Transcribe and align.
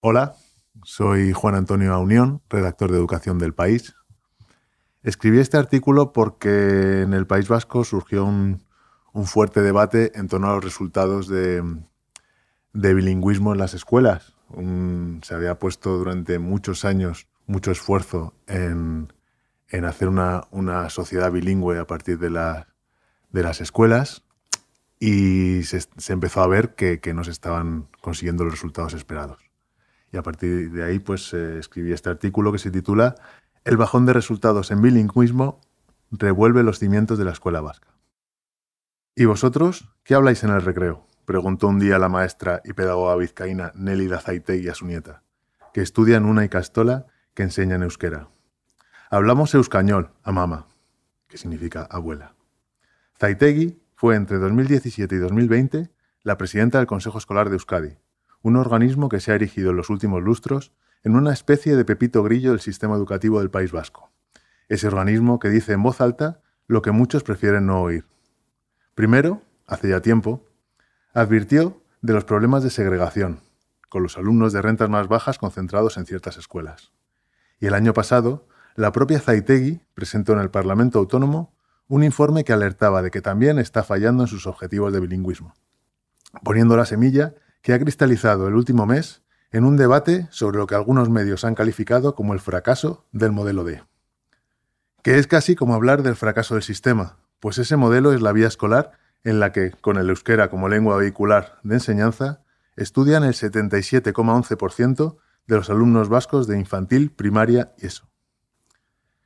Hola, 0.00 0.34
soy 0.84 1.32
Juan 1.32 1.54
Antonio 1.54 1.94
Aunión, 1.94 2.42
redactor 2.50 2.92
de 2.92 2.98
Educación 2.98 3.38
del 3.38 3.54
País. 3.54 3.96
Escribí 5.02 5.38
este 5.38 5.56
artículo 5.56 6.12
porque 6.12 7.00
en 7.00 7.14
el 7.14 7.26
País 7.26 7.48
Vasco 7.48 7.82
surgió 7.82 8.26
un, 8.26 8.62
fuerte 9.24 9.62
debate 9.62 10.12
en 10.14 10.28
torno 10.28 10.50
a 10.50 10.54
los 10.56 10.62
resultados 10.62 11.28
de, 11.28 11.62
bilingüismo 12.74 13.52
en 13.52 13.58
las 13.58 13.72
escuelas. 13.72 14.34
se 15.22 15.34
había 15.34 15.58
puesto 15.58 15.96
durante 15.96 16.38
muchos 16.38 16.84
años 16.84 17.26
mucho 17.46 17.70
esfuerzo 17.70 18.34
en, 18.46 19.08
hacer 19.84 20.08
una, 20.08 20.90
sociedad 20.90 21.32
bilingüe 21.32 21.78
a 21.78 21.86
partir 21.86 22.18
de, 22.18 22.30
las 22.30 23.60
escuelas 23.62 24.22
y 25.00 25.62
se, 25.62 25.80
empezó 26.12 26.42
a 26.42 26.46
ver 26.48 26.74
que, 26.74 27.00
no 27.14 27.24
se 27.24 27.30
estaban 27.30 27.88
consiguiendo 28.02 28.44
los 28.44 28.52
resultados 28.52 28.92
esperados. 28.92 29.45
Y 30.16 30.18
a 30.18 30.22
partir 30.22 30.70
de 30.70 30.82
ahí, 30.82 30.98
pues 30.98 31.34
eh, 31.34 31.58
escribí 31.58 31.92
este 31.92 32.08
artículo 32.08 32.50
que 32.50 32.58
se 32.58 32.70
titula 32.70 33.16
El 33.64 33.76
bajón 33.76 34.06
de 34.06 34.14
resultados 34.14 34.70
en 34.70 34.80
bilingüismo 34.80 35.60
revuelve 36.10 36.62
los 36.62 36.78
cimientos 36.78 37.18
de 37.18 37.26
la 37.26 37.32
escuela 37.32 37.60
vasca. 37.60 37.88
¿Y 39.14 39.26
vosotros 39.26 39.90
qué 40.04 40.14
habláis 40.14 40.42
en 40.42 40.48
el 40.52 40.62
recreo? 40.62 41.06
preguntó 41.26 41.68
un 41.68 41.78
día 41.78 41.98
la 41.98 42.08
maestra 42.08 42.62
y 42.64 42.72
pedagoga 42.72 43.14
vizcaína 43.16 43.72
Nelly 43.74 44.08
Zaitegui 44.08 44.70
a 44.70 44.74
su 44.74 44.86
nieta, 44.86 45.22
que 45.74 45.82
estudia 45.82 46.16
en 46.16 46.24
una 46.24 46.46
icastola 46.46 47.04
que 47.34 47.42
enseña 47.42 47.74
en 47.74 47.82
euskera. 47.82 48.30
Hablamos 49.10 49.52
euscañol 49.52 50.12
a 50.22 50.32
mama, 50.32 50.66
que 51.28 51.36
significa 51.36 51.82
abuela. 51.90 52.34
Zaitegui 53.20 53.82
fue 53.94 54.16
entre 54.16 54.38
2017 54.38 55.14
y 55.14 55.18
2020 55.18 55.90
la 56.22 56.38
presidenta 56.38 56.78
del 56.78 56.86
Consejo 56.86 57.18
Escolar 57.18 57.50
de 57.50 57.56
Euskadi 57.56 57.98
un 58.42 58.56
organismo 58.56 59.08
que 59.08 59.20
se 59.20 59.32
ha 59.32 59.34
erigido 59.34 59.70
en 59.70 59.76
los 59.76 59.90
últimos 59.90 60.22
lustros 60.22 60.72
en 61.02 61.14
una 61.14 61.32
especie 61.32 61.76
de 61.76 61.84
pepito 61.84 62.22
grillo 62.22 62.50
del 62.50 62.60
sistema 62.60 62.96
educativo 62.96 63.38
del 63.38 63.50
País 63.50 63.72
Vasco. 63.72 64.10
Ese 64.68 64.88
organismo 64.88 65.38
que 65.38 65.50
dice 65.50 65.72
en 65.72 65.82
voz 65.82 66.00
alta 66.00 66.40
lo 66.66 66.82
que 66.82 66.90
muchos 66.90 67.22
prefieren 67.22 67.66
no 67.66 67.80
oír. 67.80 68.04
Primero, 68.94 69.42
hace 69.66 69.88
ya 69.88 70.00
tiempo, 70.00 70.44
advirtió 71.14 71.80
de 72.02 72.12
los 72.12 72.24
problemas 72.24 72.62
de 72.62 72.70
segregación, 72.70 73.40
con 73.88 74.02
los 74.02 74.18
alumnos 74.18 74.52
de 74.52 74.62
rentas 74.62 74.88
más 74.88 75.08
bajas 75.08 75.38
concentrados 75.38 75.96
en 75.96 76.06
ciertas 76.06 76.36
escuelas. 76.36 76.92
Y 77.60 77.66
el 77.66 77.74
año 77.74 77.92
pasado, 77.92 78.46
la 78.74 78.92
propia 78.92 79.20
Zaitegui 79.20 79.80
presentó 79.94 80.32
en 80.32 80.40
el 80.40 80.50
Parlamento 80.50 80.98
Autónomo 80.98 81.54
un 81.88 82.02
informe 82.02 82.44
que 82.44 82.52
alertaba 82.52 83.00
de 83.00 83.10
que 83.10 83.22
también 83.22 83.58
está 83.58 83.84
fallando 83.84 84.24
en 84.24 84.28
sus 84.28 84.46
objetivos 84.46 84.92
de 84.92 85.00
bilingüismo, 85.00 85.54
poniendo 86.42 86.76
la 86.76 86.84
semilla 86.84 87.34
que 87.66 87.74
ha 87.74 87.80
cristalizado 87.80 88.46
el 88.46 88.54
último 88.54 88.86
mes 88.86 89.22
en 89.50 89.64
un 89.64 89.76
debate 89.76 90.28
sobre 90.30 90.56
lo 90.56 90.68
que 90.68 90.76
algunos 90.76 91.10
medios 91.10 91.44
han 91.44 91.56
calificado 91.56 92.14
como 92.14 92.32
el 92.32 92.38
fracaso 92.38 93.04
del 93.10 93.32
modelo 93.32 93.64
D. 93.64 93.82
Que 95.02 95.18
es 95.18 95.26
casi 95.26 95.56
como 95.56 95.74
hablar 95.74 96.04
del 96.04 96.14
fracaso 96.14 96.54
del 96.54 96.62
sistema, 96.62 97.16
pues 97.40 97.58
ese 97.58 97.76
modelo 97.76 98.12
es 98.12 98.22
la 98.22 98.30
vía 98.30 98.46
escolar 98.46 98.92
en 99.24 99.40
la 99.40 99.50
que, 99.50 99.72
con 99.72 99.96
el 99.96 100.08
euskera 100.10 100.48
como 100.48 100.68
lengua 100.68 100.96
vehicular 100.96 101.58
de 101.64 101.74
enseñanza, 101.74 102.44
estudian 102.76 103.24
el 103.24 103.34
77,11% 103.34 105.16
de 105.48 105.56
los 105.56 105.68
alumnos 105.68 106.08
vascos 106.08 106.46
de 106.46 106.60
infantil, 106.60 107.10
primaria 107.10 107.72
y 107.78 107.86
eso. 107.86 108.08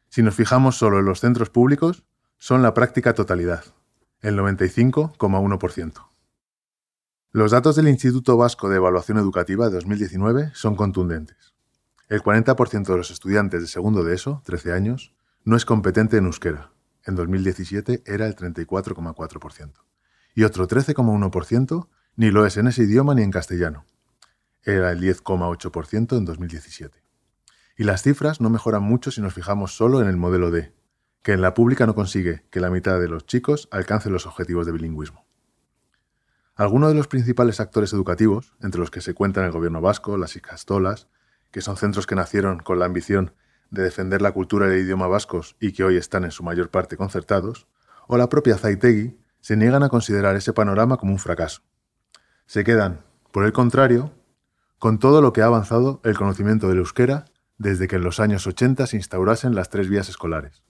Si 0.08 0.22
nos 0.22 0.34
fijamos 0.34 0.78
solo 0.78 1.00
en 1.00 1.04
los 1.04 1.20
centros 1.20 1.50
públicos, 1.50 2.04
son 2.38 2.62
la 2.62 2.72
práctica 2.72 3.12
totalidad, 3.12 3.64
el 4.22 4.38
95,1%. 4.38 6.09
Los 7.32 7.52
datos 7.52 7.76
del 7.76 7.86
Instituto 7.86 8.36
Vasco 8.36 8.68
de 8.68 8.78
Evaluación 8.78 9.16
Educativa 9.16 9.66
de 9.68 9.76
2019 9.76 10.50
son 10.52 10.74
contundentes. 10.74 11.54
El 12.08 12.24
40% 12.24 12.86
de 12.86 12.96
los 12.96 13.12
estudiantes 13.12 13.60
de 13.60 13.68
segundo 13.68 14.02
de 14.02 14.16
ESO, 14.16 14.42
13 14.44 14.72
años, 14.72 15.14
no 15.44 15.54
es 15.54 15.64
competente 15.64 16.16
en 16.16 16.26
euskera. 16.26 16.72
En 17.06 17.14
2017 17.14 18.02
era 18.04 18.26
el 18.26 18.34
34,4%. 18.34 19.74
Y 20.34 20.42
otro 20.42 20.66
13,1% 20.66 21.88
ni 22.16 22.32
lo 22.32 22.46
es 22.46 22.56
en 22.56 22.66
ese 22.66 22.82
idioma 22.82 23.14
ni 23.14 23.22
en 23.22 23.30
castellano. 23.30 23.84
Era 24.64 24.90
el 24.90 25.00
10,8% 25.00 26.18
en 26.18 26.24
2017. 26.24 27.00
Y 27.76 27.84
las 27.84 28.02
cifras 28.02 28.40
no 28.40 28.50
mejoran 28.50 28.82
mucho 28.82 29.12
si 29.12 29.20
nos 29.20 29.34
fijamos 29.34 29.76
solo 29.76 30.02
en 30.02 30.08
el 30.08 30.16
modelo 30.16 30.50
D, 30.50 30.74
que 31.22 31.30
en 31.30 31.42
la 31.42 31.54
pública 31.54 31.86
no 31.86 31.94
consigue 31.94 32.44
que 32.50 32.58
la 32.58 32.70
mitad 32.70 32.98
de 32.98 33.06
los 33.06 33.24
chicos 33.24 33.68
alcance 33.70 34.10
los 34.10 34.26
objetivos 34.26 34.66
de 34.66 34.72
bilingüismo. 34.72 35.29
Algunos 36.60 36.90
de 36.90 36.94
los 36.94 37.08
principales 37.08 37.58
actores 37.58 37.90
educativos, 37.94 38.52
entre 38.60 38.80
los 38.80 38.90
que 38.90 39.00
se 39.00 39.14
cuentan 39.14 39.46
el 39.46 39.50
gobierno 39.50 39.80
vasco, 39.80 40.18
las 40.18 40.36
Icastolas, 40.36 41.08
que 41.50 41.62
son 41.62 41.78
centros 41.78 42.06
que 42.06 42.14
nacieron 42.14 42.58
con 42.58 42.78
la 42.78 42.84
ambición 42.84 43.32
de 43.70 43.82
defender 43.82 44.20
la 44.20 44.32
cultura 44.32 44.68
y 44.68 44.72
el 44.72 44.84
idioma 44.84 45.06
vascos 45.06 45.56
y 45.58 45.72
que 45.72 45.84
hoy 45.84 45.96
están 45.96 46.24
en 46.24 46.32
su 46.32 46.42
mayor 46.42 46.68
parte 46.68 46.98
concertados, 46.98 47.66
o 48.08 48.18
la 48.18 48.28
propia 48.28 48.58
Zaitegui, 48.58 49.18
se 49.40 49.56
niegan 49.56 49.82
a 49.84 49.88
considerar 49.88 50.36
ese 50.36 50.52
panorama 50.52 50.98
como 50.98 51.12
un 51.12 51.18
fracaso. 51.18 51.62
Se 52.44 52.62
quedan, 52.62 53.06
por 53.32 53.46
el 53.46 53.54
contrario, 53.54 54.12
con 54.78 54.98
todo 54.98 55.22
lo 55.22 55.32
que 55.32 55.40
ha 55.40 55.46
avanzado 55.46 56.02
el 56.04 56.14
conocimiento 56.14 56.68
del 56.68 56.76
euskera 56.76 57.24
desde 57.56 57.88
que 57.88 57.96
en 57.96 58.04
los 58.04 58.20
años 58.20 58.46
80 58.46 58.86
se 58.86 58.98
instaurasen 58.98 59.54
las 59.54 59.70
tres 59.70 59.88
vías 59.88 60.10
escolares, 60.10 60.62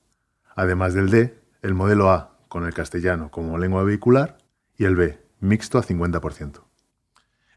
además 0.55 0.95
del 0.95 1.11
D, 1.11 1.43
el 1.63 1.75
modelo 1.75 2.13
A, 2.13 2.39
con 2.47 2.65
el 2.65 2.75
castellano 2.75 3.33
como 3.33 3.59
lengua 3.59 3.83
vehicular, 3.83 4.39
y 4.77 4.85
el 4.85 4.95
B, 4.95 5.30
mixto 5.41 5.79
a 5.79 5.83
50%. 5.83 6.63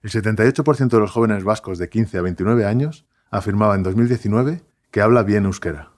El 0.02 0.10
78% 0.10 0.90
de 0.90 1.00
los 1.00 1.12
jóvenes 1.12 1.44
vascos 1.44 1.78
de 1.78 1.90
15 1.90 2.18
a 2.18 2.22
29 2.22 2.66
años 2.66 3.06
afirmaba 3.30 3.76
en 3.76 3.84
2019 3.84 4.64
que 4.92 5.02
habla 5.02 5.24
bien 5.24 5.46
euskera. 5.46 5.92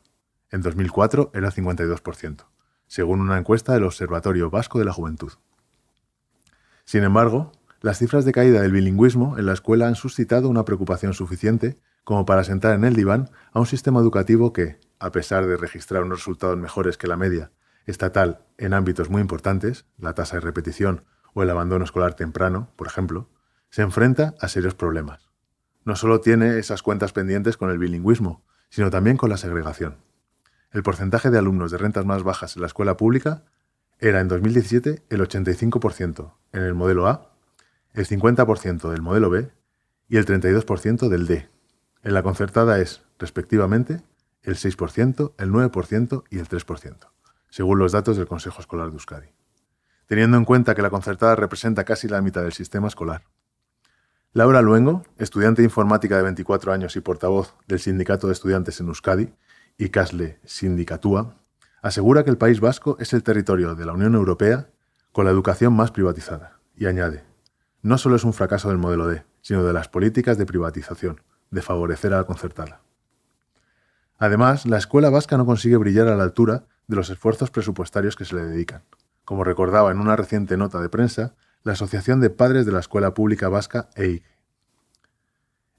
En 0.52 0.62
2004 0.62 1.32
era 1.34 1.52
52%, 1.52 2.46
según 2.88 3.22
una 3.22 3.38
encuesta 3.38 3.74
del 3.74 3.84
Observatorio 3.84 4.50
Vasco 4.50 4.80
de 4.80 4.86
la 4.86 4.94
Juventud. 4.94 5.34
Sin 6.86 7.04
embargo, 7.04 7.52
las 7.82 7.98
cifras 7.98 8.26
de 8.26 8.32
caída 8.32 8.62
del 8.62 8.72
bilingüismo 8.72 9.38
en 9.38 9.48
la 9.48 9.54
escuela 9.54 9.88
han 9.88 9.96
suscitado 9.96 10.50
una 10.50 10.66
preocupación 10.66 11.14
suficiente 11.14 11.78
como 12.04 12.26
para 12.26 12.44
sentar 12.44 12.76
en 12.76 12.84
el 12.84 12.96
diván 12.96 13.32
a 13.52 13.60
un 13.60 13.66
sistema 13.66 14.00
educativo 14.00 14.54
que, 14.54 14.80
a 15.00 15.12
pesar 15.12 15.46
de 15.48 15.58
registrar 15.58 16.04
unos 16.04 16.20
resultados 16.20 16.58
mejores 16.58 16.98
que 16.98 17.08
la 17.08 17.18
media 17.18 17.52
estatal 17.86 18.46
en 18.58 18.74
ámbitos 18.74 19.10
muy 19.10 19.22
importantes, 19.22 19.86
la 19.98 20.14
tasa 20.14 20.38
de 20.38 20.42
repetición 20.42 21.04
o 21.36 21.44
el 21.44 21.50
abandono 21.50 21.84
escolar 21.84 22.16
temprano, 22.16 22.70
por 22.78 22.88
ejemplo, 22.88 23.30
se 23.70 23.82
enfrenta 23.82 24.36
a 24.40 24.48
serios 24.48 24.74
problemas. 24.74 25.30
No 25.84 25.98
solo 25.98 26.22
tiene 26.22 26.58
esas 26.58 26.82
cuentas 26.82 27.12
pendientes 27.12 27.58
con 27.58 27.70
el 27.70 27.78
bilingüismo, 27.78 28.44
sino 28.70 28.90
también 28.90 29.18
con 29.18 29.30
la 29.30 29.38
segregación. 29.38 29.98
El 30.72 30.82
porcentaje 30.82 31.30
de 31.30 31.38
alumnos 31.38 31.72
de 31.72 31.78
rentas 31.78 32.06
más 32.06 32.24
bajas 32.24 32.56
en 32.56 32.62
la 32.62 32.68
escuela 32.68 32.96
pública 32.96 33.44
era 34.00 34.22
en 34.22 34.30
2017 34.30 35.04
el 35.10 35.22
85% 35.22 36.34
en 36.54 36.62
el 36.64 36.74
modelo 36.74 37.08
A, 37.08 37.36
el 37.94 38.08
50% 38.08 38.90
del 38.90 39.02
modelo 39.02 39.30
B 39.30 39.52
y 40.08 40.18
el 40.18 40.26
32% 40.26 41.10
del 41.10 41.28
D. 41.28 41.50
En 42.02 42.14
la 42.14 42.24
concertada 42.24 42.80
es, 42.80 43.04
respectivamente, 43.20 44.02
el 44.42 44.56
6%, 44.56 45.34
el 45.38 45.52
9% 45.52 46.24
y 46.30 46.40
el 46.40 46.48
3%, 46.48 46.96
según 47.50 47.78
los 47.78 47.92
datos 47.92 48.16
del 48.16 48.28
Consejo 48.28 48.62
Escolar 48.62 48.88
de 48.88 48.94
Euskadi 48.94 49.35
teniendo 50.08 50.38
en 50.38 50.46
cuenta 50.46 50.76
que 50.76 50.82
la 50.82 50.90
concertada 50.90 51.36
representa 51.36 51.84
casi 51.84 52.08
la 52.08 52.22
mitad 52.22 52.44
del 52.44 52.54
sistema 52.54 52.88
escolar. 52.88 53.24
Laura 54.34 54.62
Luengo, 54.62 55.04
estudiante 55.18 55.62
de 55.62 55.68
informática 55.68 56.18
de 56.18 56.24
24 56.24 56.74
años 56.74 56.96
y 56.96 57.02
portavoz 57.02 57.56
del 57.68 57.80
Sindicato 57.80 58.28
de 58.28 58.34
Estudiantes 58.34 58.80
en 58.80 58.88
Euskadi, 58.88 59.34
y 59.78 59.90
Casle 59.90 60.40
Sindicatúa, 60.46 61.36
asegura 61.82 62.24
que 62.24 62.30
el 62.30 62.38
País 62.38 62.60
Vasco 62.60 62.98
es 63.00 63.14
el 63.14 63.24
territorio 63.24 63.76
de 63.76 63.86
la 63.86 63.94
Unión 63.94 64.16
Europea 64.16 64.70
con 65.12 65.26
la 65.26 65.32
educación 65.32 65.74
más 65.74 65.92
privatizada, 65.92 66.60
y 66.76 66.86
añade, 66.86 67.24
no 67.82 67.98
solo 67.98 68.16
es 68.16 68.24
un 68.24 68.34
fracaso 68.34 68.70
del 68.70 68.78
modelo 68.78 69.08
D, 69.08 69.24
sino 69.42 69.64
de 69.64 69.74
las 69.74 69.88
políticas 69.88 70.38
de 70.38 70.46
privatización, 70.46 71.22
de 71.52 71.62
favorecer 71.62 72.14
a 72.14 72.18
la 72.18 72.24
concertada. 72.26 72.82
Además, 74.18 74.66
la 74.66 74.78
escuela 74.78 75.10
vasca 75.10 75.38
no 75.38 75.46
consigue 75.46 75.78
brillar 75.78 76.08
a 76.08 76.16
la 76.16 76.24
altura 76.24 76.66
de 76.88 76.96
los 76.96 77.10
esfuerzos 77.10 77.52
presupuestarios 77.52 78.16
que 78.16 78.26
se 78.26 78.36
le 78.36 78.44
dedican 78.44 78.84
como 79.26 79.44
recordaba 79.44 79.92
en 79.92 80.00
una 80.00 80.16
reciente 80.16 80.56
nota 80.56 80.82
de 80.82 80.90
prensa 80.90 81.36
la 81.64 81.74
Asociación 81.74 82.22
de 82.22 82.30
Padres 82.30 82.66
de 82.66 82.72
la 82.72 82.80
Escuela 82.80 83.14
Pública 83.14 83.50
Vasca 83.50 83.90
EIG. 83.96 84.24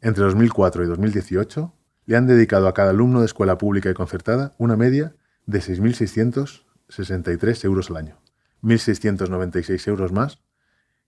Entre 0.01 0.25
2004 0.25 0.85
y 0.85 0.87
2018 0.89 1.73
le 2.07 2.17
han 2.17 2.27
dedicado 2.27 2.67
a 2.69 2.75
cada 2.75 2.91
alumno 2.91 3.21
de 3.21 3.27
escuela 3.27 3.57
pública 3.57 3.89
y 3.89 3.95
concertada 3.95 4.55
una 4.59 4.77
media 4.77 5.15
de 5.47 5.61
6.663 5.61 7.65
euros 7.65 7.91
al 7.91 7.97
año, 7.97 8.21
1.696 8.63 9.89
euros 9.89 10.13
más 10.13 10.41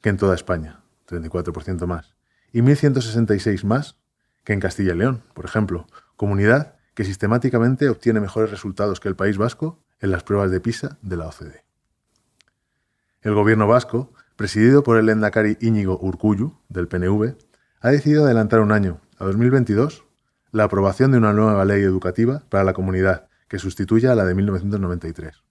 que 0.01 0.09
en 0.09 0.17
toda 0.17 0.35
España, 0.35 0.81
34% 1.09 1.87
más, 1.87 2.15
y 2.53 2.63
1.166 2.63 3.65
más 3.65 3.97
que 4.45 4.53
en 4.53 4.61
Castilla 4.61 4.95
y 4.95 4.99
León, 4.99 5.23
por 5.35 5.45
ejemplo, 5.45 5.87
comunidad 6.17 6.77
que 6.95 7.05
sistemáticamente 7.05 7.89
obtiene 7.89 8.21
mejores 8.21 8.51
resultados 8.51 9.01
que 9.01 9.09
el 9.09 9.17
País 9.17 9.39
Vasco 9.39 9.83
en 10.01 10.11
las 10.11 10.23
pruebas 10.23 10.51
de 10.51 10.61
PISA 10.61 10.99
de 11.03 11.17
la 11.17 11.27
OCDE. 11.27 11.68
El 13.21 13.35
gobierno 13.35 13.67
vasco, 13.67 14.13
presidido 14.37 14.85
por 14.85 14.97
el 14.97 15.09
endacari 15.09 15.57
Íñigo 15.61 15.99
Urcullu, 16.01 16.57
del 16.69 16.87
PNV, 16.87 17.37
ha 17.81 17.91
decidido 17.91 18.25
adelantar 18.25 18.61
un 18.61 18.71
año, 18.71 19.01
a 19.19 19.25
2022 19.25 20.05
la 20.53 20.65
aprobación 20.65 21.11
de 21.11 21.19
una 21.19 21.33
nueva 21.33 21.65
ley 21.65 21.83
educativa 21.83 22.45
para 22.49 22.63
la 22.63 22.75
comunidad 22.75 23.29
que 23.49 23.59
sustituya 23.59 24.13
a 24.13 24.15
la 24.15 24.25
de 24.25 24.37
1993, 24.37 25.43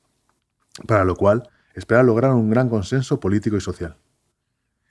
para 0.87 1.03
lo 1.03 1.17
cual 1.17 1.49
espera 1.73 2.03
lograr 2.03 2.31
un 2.31 2.49
gran 2.49 2.69
consenso 2.69 3.19
político 3.19 3.57
y 3.57 3.61
social. 3.61 3.97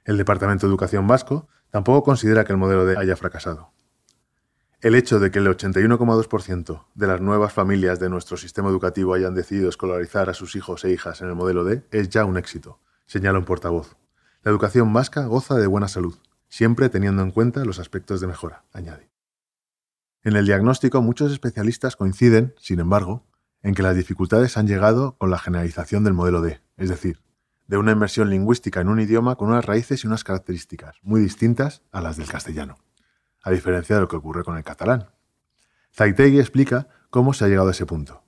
El 0.04 0.18
Departamento 0.18 0.66
de 0.66 0.70
Educación 0.70 1.06
vasco 1.06 1.48
tampoco 1.70 2.02
considera 2.02 2.44
que 2.44 2.52
el 2.52 2.58
modelo 2.58 2.84
D 2.84 2.96
haya 2.98 3.16
fracasado. 3.16 3.72
El 4.82 4.94
hecho 4.94 5.18
de 5.18 5.30
que 5.30 5.38
el 5.38 5.46
81,2% 5.46 6.84
de 6.94 7.06
las 7.06 7.22
nuevas 7.22 7.54
familias 7.54 7.98
de 7.98 8.10
nuestro 8.10 8.36
sistema 8.36 8.68
educativo 8.68 9.14
hayan 9.14 9.34
decidido 9.34 9.70
escolarizar 9.70 10.28
a 10.28 10.34
sus 10.34 10.54
hijos 10.54 10.84
e 10.84 10.92
hijas 10.92 11.22
en 11.22 11.28
el 11.28 11.34
modelo 11.34 11.64
D 11.64 11.82
es 11.92 12.10
ya 12.10 12.26
un 12.26 12.36
éxito, 12.36 12.78
señala 13.06 13.38
un 13.38 13.46
portavoz. 13.46 13.96
La 14.42 14.50
educación 14.50 14.92
vasca 14.92 15.24
goza 15.24 15.54
de 15.54 15.66
buena 15.66 15.88
salud, 15.88 16.18
siempre 16.50 16.90
teniendo 16.90 17.22
en 17.22 17.30
cuenta 17.30 17.64
los 17.64 17.78
aspectos 17.78 18.20
de 18.20 18.26
mejora, 18.26 18.64
añade. 18.70 19.08
En 20.22 20.36
el 20.36 20.44
diagnóstico 20.44 21.00
muchos 21.00 21.32
especialistas 21.32 21.96
coinciden, 21.96 22.54
sin 22.58 22.78
embargo, 22.78 23.24
en 23.62 23.74
que 23.74 23.82
las 23.82 23.96
dificultades 23.96 24.58
han 24.58 24.66
llegado 24.66 25.16
con 25.16 25.30
la 25.30 25.38
generalización 25.38 26.04
del 26.04 26.12
modelo 26.12 26.42
D, 26.42 26.60
es 26.76 26.90
decir, 26.90 27.22
de 27.66 27.78
una 27.78 27.92
inmersión 27.92 28.28
lingüística 28.28 28.82
en 28.82 28.88
un 28.88 29.00
idioma 29.00 29.36
con 29.36 29.48
unas 29.48 29.64
raíces 29.64 30.04
y 30.04 30.06
unas 30.06 30.22
características 30.22 30.96
muy 31.02 31.22
distintas 31.22 31.82
a 31.92 32.02
las 32.02 32.18
del 32.18 32.28
castellano 32.28 32.76
a 33.46 33.52
diferencia 33.52 33.94
de 33.94 34.00
lo 34.00 34.08
que 34.08 34.16
ocurre 34.16 34.42
con 34.42 34.56
el 34.56 34.64
catalán. 34.64 35.06
Zaitegui 35.94 36.40
explica 36.40 36.88
cómo 37.10 37.32
se 37.32 37.44
ha 37.44 37.48
llegado 37.48 37.68
a 37.68 37.70
ese 37.70 37.86
punto. 37.86 38.24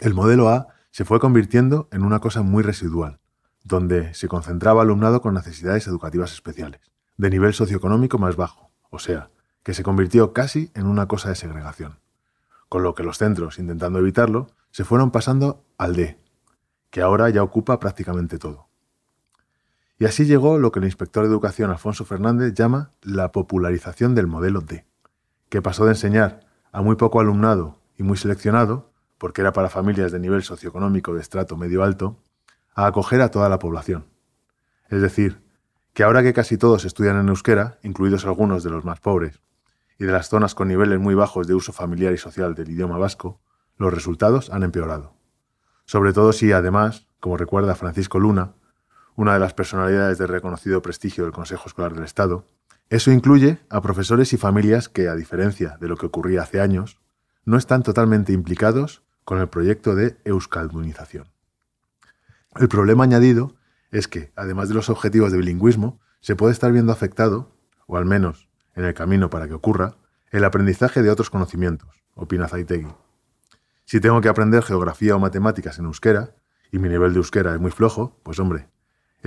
El 0.00 0.14
modelo 0.14 0.48
A 0.48 0.66
se 0.90 1.04
fue 1.04 1.20
convirtiendo 1.20 1.88
en 1.92 2.02
una 2.02 2.18
cosa 2.18 2.42
muy 2.42 2.64
residual, 2.64 3.20
donde 3.62 4.14
se 4.14 4.26
concentraba 4.26 4.82
alumnado 4.82 5.22
con 5.22 5.34
necesidades 5.34 5.86
educativas 5.86 6.32
especiales, 6.32 6.80
de 7.16 7.30
nivel 7.30 7.54
socioeconómico 7.54 8.18
más 8.18 8.34
bajo, 8.34 8.72
o 8.90 8.98
sea, 8.98 9.30
que 9.62 9.74
se 9.74 9.84
convirtió 9.84 10.32
casi 10.32 10.72
en 10.74 10.86
una 10.86 11.06
cosa 11.06 11.28
de 11.28 11.36
segregación. 11.36 12.00
Con 12.68 12.82
lo 12.82 12.96
que 12.96 13.04
los 13.04 13.18
centros, 13.18 13.60
intentando 13.60 14.00
evitarlo, 14.00 14.48
se 14.72 14.84
fueron 14.84 15.12
pasando 15.12 15.64
al 15.78 15.94
D, 15.94 16.18
que 16.90 17.00
ahora 17.00 17.30
ya 17.30 17.44
ocupa 17.44 17.78
prácticamente 17.78 18.38
todo. 18.38 18.65
Y 19.98 20.04
así 20.04 20.26
llegó 20.26 20.58
lo 20.58 20.72
que 20.72 20.78
el 20.78 20.84
inspector 20.84 21.24
de 21.24 21.30
educación 21.30 21.70
Alfonso 21.70 22.04
Fernández 22.04 22.52
llama 22.54 22.92
la 23.02 23.32
popularización 23.32 24.14
del 24.14 24.26
modelo 24.26 24.60
D, 24.60 24.84
que 25.48 25.62
pasó 25.62 25.84
de 25.84 25.92
enseñar 25.92 26.40
a 26.70 26.82
muy 26.82 26.96
poco 26.96 27.20
alumnado 27.20 27.80
y 27.96 28.02
muy 28.02 28.18
seleccionado, 28.18 28.92
porque 29.16 29.40
era 29.40 29.52
para 29.52 29.70
familias 29.70 30.12
de 30.12 30.18
nivel 30.18 30.42
socioeconómico 30.42 31.14
de 31.14 31.22
estrato 31.22 31.56
medio 31.56 31.82
alto, 31.82 32.22
a 32.74 32.86
acoger 32.86 33.22
a 33.22 33.30
toda 33.30 33.48
la 33.48 33.58
población. 33.58 34.06
Es 34.90 35.00
decir, 35.00 35.42
que 35.94 36.02
ahora 36.02 36.22
que 36.22 36.34
casi 36.34 36.58
todos 36.58 36.84
estudian 36.84 37.18
en 37.18 37.30
euskera, 37.30 37.78
incluidos 37.82 38.26
algunos 38.26 38.62
de 38.62 38.68
los 38.68 38.84
más 38.84 39.00
pobres, 39.00 39.40
y 39.98 40.04
de 40.04 40.12
las 40.12 40.28
zonas 40.28 40.54
con 40.54 40.68
niveles 40.68 41.00
muy 41.00 41.14
bajos 41.14 41.46
de 41.46 41.54
uso 41.54 41.72
familiar 41.72 42.12
y 42.12 42.18
social 42.18 42.54
del 42.54 42.70
idioma 42.70 42.98
vasco, 42.98 43.40
los 43.78 43.94
resultados 43.94 44.50
han 44.50 44.62
empeorado. 44.62 45.14
Sobre 45.86 46.12
todo 46.12 46.34
si, 46.34 46.52
además, 46.52 47.06
como 47.18 47.38
recuerda 47.38 47.74
Francisco 47.74 48.18
Luna, 48.18 48.52
una 49.16 49.32
de 49.34 49.40
las 49.40 49.54
personalidades 49.54 50.18
de 50.18 50.26
reconocido 50.26 50.82
prestigio 50.82 51.24
del 51.24 51.32
Consejo 51.32 51.64
Escolar 51.66 51.94
del 51.94 52.04
Estado, 52.04 52.44
eso 52.90 53.10
incluye 53.10 53.58
a 53.68 53.80
profesores 53.80 54.32
y 54.32 54.36
familias 54.36 54.88
que, 54.88 55.08
a 55.08 55.16
diferencia 55.16 55.76
de 55.80 55.88
lo 55.88 55.96
que 55.96 56.06
ocurría 56.06 56.42
hace 56.42 56.60
años, 56.60 57.00
no 57.44 57.56
están 57.56 57.82
totalmente 57.82 58.32
implicados 58.32 59.02
con 59.24 59.40
el 59.40 59.48
proyecto 59.48 59.96
de 59.96 60.16
euskaldunización. 60.24 61.28
El 62.54 62.68
problema 62.68 63.04
añadido 63.04 63.56
es 63.90 64.06
que, 64.06 64.32
además 64.36 64.68
de 64.68 64.74
los 64.74 64.90
objetivos 64.90 65.32
de 65.32 65.38
bilingüismo, 65.38 65.98
se 66.20 66.36
puede 66.36 66.52
estar 66.52 66.70
viendo 66.70 66.92
afectado, 66.92 67.50
o 67.86 67.96
al 67.96 68.04
menos 68.04 68.48
en 68.74 68.84
el 68.84 68.94
camino 68.94 69.30
para 69.30 69.48
que 69.48 69.54
ocurra, 69.54 69.96
el 70.30 70.44
aprendizaje 70.44 71.02
de 71.02 71.10
otros 71.10 71.30
conocimientos, 71.30 72.04
opina 72.14 72.48
Zaitegui. 72.48 72.92
Si 73.84 74.00
tengo 74.00 74.20
que 74.20 74.28
aprender 74.28 74.62
geografía 74.62 75.16
o 75.16 75.18
matemáticas 75.18 75.78
en 75.78 75.86
euskera, 75.86 76.34
y 76.70 76.78
mi 76.78 76.88
nivel 76.88 77.12
de 77.12 77.18
euskera 77.18 77.54
es 77.54 77.60
muy 77.60 77.70
flojo, 77.70 78.20
pues 78.22 78.38
hombre, 78.38 78.68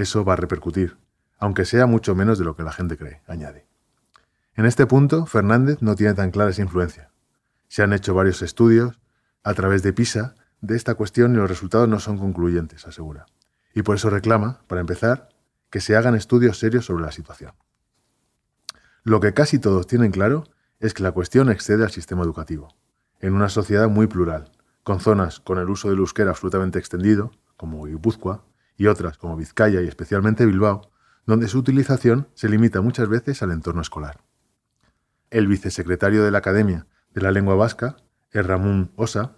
eso 0.01 0.23
va 0.23 0.33
a 0.33 0.37
repercutir, 0.37 0.97
aunque 1.37 1.65
sea 1.65 1.85
mucho 1.85 2.15
menos 2.15 2.37
de 2.37 2.45
lo 2.45 2.55
que 2.55 2.63
la 2.63 2.71
gente 2.71 2.97
cree, 2.97 3.21
añade. 3.27 3.65
En 4.55 4.65
este 4.65 4.85
punto, 4.85 5.25
Fernández 5.25 5.81
no 5.81 5.95
tiene 5.95 6.13
tan 6.13 6.31
clara 6.31 6.51
esa 6.51 6.61
influencia. 6.61 7.11
Se 7.67 7.83
han 7.83 7.93
hecho 7.93 8.13
varios 8.13 8.41
estudios 8.41 8.99
a 9.43 9.53
través 9.53 9.83
de 9.83 9.93
PISA 9.93 10.35
de 10.61 10.75
esta 10.75 10.95
cuestión 10.95 11.33
y 11.33 11.37
los 11.37 11.49
resultados 11.49 11.87
no 11.87 11.99
son 11.99 12.17
concluyentes, 12.17 12.85
asegura. 12.85 13.25
Y 13.73 13.83
por 13.83 13.95
eso 13.95 14.09
reclama, 14.09 14.61
para 14.67 14.81
empezar, 14.81 15.29
que 15.69 15.81
se 15.81 15.95
hagan 15.95 16.15
estudios 16.15 16.59
serios 16.59 16.85
sobre 16.85 17.03
la 17.03 17.11
situación. 17.11 17.53
Lo 19.03 19.19
que 19.19 19.33
casi 19.33 19.59
todos 19.59 19.87
tienen 19.87 20.11
claro 20.11 20.43
es 20.79 20.93
que 20.93 21.03
la 21.03 21.11
cuestión 21.11 21.49
excede 21.49 21.83
al 21.83 21.91
sistema 21.91 22.23
educativo. 22.23 22.75
En 23.19 23.33
una 23.33 23.49
sociedad 23.49 23.87
muy 23.87 24.07
plural, 24.07 24.51
con 24.83 24.99
zonas 24.99 25.39
con 25.39 25.57
el 25.57 25.69
uso 25.69 25.89
del 25.89 25.99
euskera 25.99 26.31
absolutamente 26.31 26.79
extendido, 26.79 27.31
como 27.57 27.85
Guipúzcoa, 27.85 28.43
y 28.79 28.87
otras 28.87 29.17
como 29.17 29.35
Vizcaya 29.35 29.81
y 29.81 29.87
especialmente 29.87 30.45
Bilbao, 30.45 30.89
donde 31.25 31.49
su 31.49 31.59
utilización 31.59 32.29
se 32.33 32.47
limita 32.49 32.81
muchas 32.81 33.09
veces 33.09 33.43
al 33.43 33.51
entorno 33.51 33.81
escolar. 33.81 34.23
El 35.29 35.47
vicesecretario 35.47 36.23
de 36.23 36.31
la 36.31 36.39
Academia 36.39 36.87
de 37.13 37.21
la 37.21 37.31
Lengua 37.31 37.55
Vasca, 37.55 37.97
es 38.31 38.45
Ramón 38.45 38.91
Osa, 38.95 39.33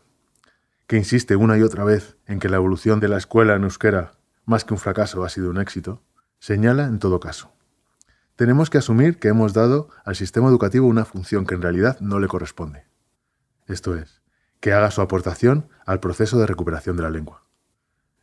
que 0.86 0.98
insiste 0.98 1.36
una 1.36 1.58
y 1.58 1.64
otra 1.64 1.84
vez 1.84 2.18
en 2.28 2.40
que 2.40 2.50
la 2.50 2.58
evolución 2.58 3.00
de 3.00 3.08
la 3.08 3.18
escuela 3.18 3.56
en 3.56 3.64
euskera, 3.64 4.12
más 4.46 4.64
que 4.64 4.74
un 4.74 4.80
fracaso, 4.80 5.24
ha 5.24 5.30
sido 5.30 5.50
un 5.50 5.58
éxito, 5.58 6.04
señala 6.38 6.86
en 6.86 7.00
todo 7.00 7.20
caso. 7.20 7.52
Tenemos 8.36 8.70
que 8.70 8.78
asumir 8.78 9.18
que 9.18 9.30
hemos 9.30 9.54
dado 9.54 9.90
al 10.06 10.16
sistema 10.16 10.50
educativo 10.50 10.88
una 10.88 11.06
función 11.06 11.48
que 11.48 11.56
en 11.56 11.64
realidad 11.64 12.00
no 12.00 12.20
le 12.20 12.28
corresponde. 12.28 12.86
Esto 13.66 13.96
es, 13.96 14.22
que 14.60 14.74
haga 14.74 14.92
su 14.92 15.02
aportación 15.02 15.68
al 15.86 16.00
proceso 16.00 16.40
de 16.40 16.46
recuperación 16.46 16.96
de 16.96 17.04
la 17.04 17.10
lengua. 17.10 17.44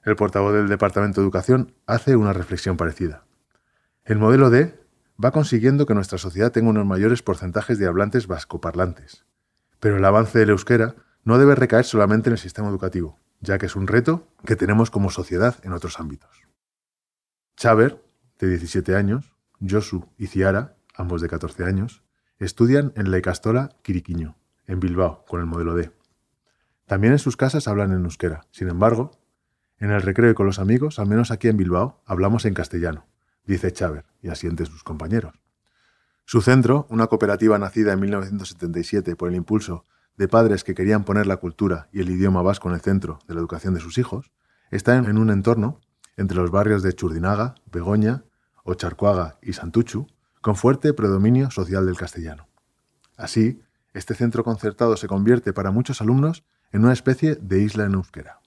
El 0.08 0.16
portavoz 0.16 0.54
del 0.54 0.68
Departamento 0.68 1.20
de 1.20 1.26
Educación 1.26 1.74
hace 1.86 2.16
una 2.16 2.32
reflexión 2.32 2.78
parecida. 2.78 3.26
El 4.04 4.16
modelo 4.16 4.48
D 4.48 4.80
va 5.22 5.32
consiguiendo 5.32 5.84
que 5.84 5.92
nuestra 5.92 6.16
sociedad 6.16 6.50
tenga 6.50 6.70
unos 6.70 6.86
mayores 6.86 7.20
porcentajes 7.20 7.78
de 7.78 7.86
hablantes 7.86 8.26
vascoparlantes. 8.26 9.26
Pero 9.80 9.98
el 9.98 10.04
avance 10.06 10.38
del 10.38 10.48
euskera 10.48 10.94
no 11.24 11.36
debe 11.36 11.54
recaer 11.54 11.84
solamente 11.84 12.30
en 12.30 12.32
el 12.32 12.38
sistema 12.38 12.70
educativo, 12.70 13.18
ya 13.40 13.58
que 13.58 13.66
es 13.66 13.76
un 13.76 13.86
reto 13.86 14.26
que 14.46 14.56
tenemos 14.56 14.90
como 14.90 15.10
sociedad 15.10 15.56
en 15.62 15.74
otros 15.74 16.00
ámbitos. 16.00 16.48
Chaver, 17.58 18.02
de 18.38 18.48
17 18.48 18.96
años, 18.96 19.36
Josu 19.60 20.06
y 20.16 20.28
Ciara, 20.28 20.78
ambos 20.94 21.20
de 21.20 21.28
14 21.28 21.64
años, 21.64 22.02
estudian 22.38 22.94
en 22.96 23.10
la 23.10 23.18
Icastola 23.18 23.76
Quiriquiño, 23.82 24.38
en 24.66 24.80
Bilbao, 24.80 25.26
con 25.28 25.40
el 25.40 25.46
modelo 25.46 25.74
D. 25.74 25.92
También 26.86 27.12
en 27.12 27.18
sus 27.18 27.36
casas 27.36 27.68
hablan 27.68 27.92
en 27.92 28.04
euskera. 28.04 28.46
Sin 28.50 28.70
embargo, 28.70 29.17
en 29.80 29.90
el 29.90 30.02
recreo 30.02 30.30
y 30.30 30.34
con 30.34 30.46
los 30.46 30.58
amigos, 30.58 30.98
al 30.98 31.06
menos 31.06 31.30
aquí 31.30 31.48
en 31.48 31.56
Bilbao, 31.56 32.02
hablamos 32.04 32.44
en 32.44 32.54
castellano, 32.54 33.06
dice 33.44 33.72
Chávez, 33.72 34.04
y 34.22 34.28
asiente 34.28 34.66
sus 34.66 34.82
compañeros. 34.82 35.34
Su 36.24 36.42
centro, 36.42 36.86
una 36.90 37.06
cooperativa 37.06 37.58
nacida 37.58 37.92
en 37.92 38.00
1977 38.00 39.16
por 39.16 39.28
el 39.28 39.36
impulso 39.36 39.84
de 40.16 40.28
padres 40.28 40.64
que 40.64 40.74
querían 40.74 41.04
poner 41.04 41.26
la 41.26 41.36
cultura 41.36 41.88
y 41.92 42.00
el 42.00 42.10
idioma 42.10 42.42
vasco 42.42 42.68
en 42.68 42.74
el 42.74 42.80
centro 42.80 43.20
de 43.28 43.34
la 43.34 43.40
educación 43.40 43.72
de 43.72 43.80
sus 43.80 43.98
hijos, 43.98 44.30
está 44.70 44.96
en 44.96 45.16
un 45.16 45.30
entorno 45.30 45.80
entre 46.16 46.36
los 46.36 46.50
barrios 46.50 46.82
de 46.82 46.92
Churdinaga, 46.92 47.54
Begoña, 47.70 48.24
Ocharcuaga 48.64 49.38
y 49.40 49.52
Santuchu, 49.52 50.08
con 50.40 50.56
fuerte 50.56 50.92
predominio 50.92 51.50
social 51.50 51.86
del 51.86 51.96
castellano. 51.96 52.48
Así, 53.16 53.62
este 53.94 54.14
centro 54.14 54.44
concertado 54.44 54.96
se 54.96 55.08
convierte 55.08 55.52
para 55.52 55.70
muchos 55.70 56.00
alumnos 56.00 56.44
en 56.72 56.84
una 56.84 56.92
especie 56.92 57.36
de 57.36 57.62
isla 57.62 57.84
en 57.84 57.94
euskera 57.94 58.40